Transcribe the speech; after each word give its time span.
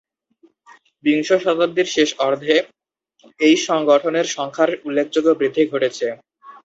বিংশ 1.05 1.29
শতাব্দীর 1.43 1.87
শেষ 1.87 2.09
অর্ধে 2.19 2.55
এই 3.39 3.55
সংগঠনের 3.67 4.27
সংখ্যার 4.35 4.69
উল্লেখযোগ্য 4.85 5.29
বৃদ্ধি 5.39 5.63
ঘটেছে। 5.67 6.07